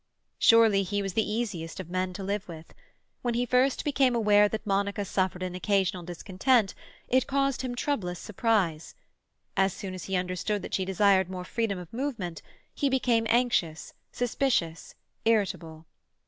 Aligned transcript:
Surely 0.39 0.81
he 0.81 1.03
was 1.03 1.13
the 1.13 1.31
easiest 1.31 1.79
of 1.79 1.87
men 1.91 2.11
to 2.11 2.23
live 2.23 2.47
with. 2.47 2.73
When 3.21 3.35
he 3.35 3.45
first 3.45 3.85
became 3.85 4.15
aware 4.15 4.49
that 4.49 4.65
Monica 4.65 5.05
suffered 5.05 5.43
an 5.43 5.53
occasional 5.53 6.01
discontent, 6.01 6.73
it 7.07 7.27
caused 7.27 7.61
him 7.61 7.75
troublous 7.75 8.17
surprise. 8.17 8.95
As 9.55 9.73
soon 9.73 9.93
as 9.93 10.05
he 10.05 10.15
understood 10.15 10.63
that 10.63 10.73
she 10.73 10.85
desired 10.85 11.29
more 11.29 11.45
freedom 11.45 11.77
of 11.77 11.93
movement, 11.93 12.41
he 12.73 12.89
became 12.89 13.27
anxious, 13.29 13.93
suspicious, 14.11 14.95
irritable. 15.23 15.85